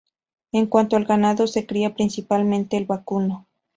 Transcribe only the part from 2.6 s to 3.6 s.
el vacuno.